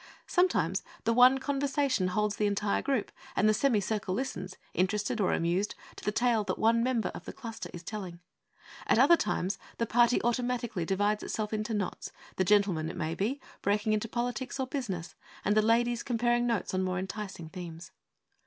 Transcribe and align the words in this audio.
Sometimes 0.25 0.81
the 1.03 1.13
one 1.13 1.37
conversation 1.37 2.07
holds 2.07 2.37
the 2.37 2.47
entire 2.47 2.81
group, 2.81 3.11
and 3.35 3.47
the 3.47 3.53
semi 3.53 3.79
circle 3.79 4.15
listens, 4.15 4.57
interested 4.73 5.21
or 5.21 5.31
amused, 5.31 5.75
to 5.95 6.03
the 6.03 6.11
tale 6.11 6.43
that 6.45 6.57
one 6.57 6.81
member 6.81 7.09
of 7.09 7.25
the 7.25 7.31
cluster 7.31 7.69
is 7.71 7.83
telling. 7.83 8.19
At 8.87 8.97
other 8.97 9.15
times 9.15 9.59
the 9.77 9.85
party 9.85 10.19
automatically 10.23 10.85
divides 10.85 11.21
itself 11.21 11.53
into 11.53 11.75
knots; 11.75 12.11
the 12.37 12.43
gentlemen, 12.43 12.89
it 12.89 12.97
may 12.97 13.13
be, 13.13 13.39
breaking 13.61 13.93
into 13.93 14.07
politics 14.07 14.59
or 14.59 14.65
business, 14.65 15.13
and 15.45 15.55
the 15.55 15.61
ladies 15.61 16.01
comparing 16.01 16.47
notes 16.47 16.73
on 16.73 16.81
more 16.81 16.97
enticing 16.97 17.49
themes. 17.49 17.91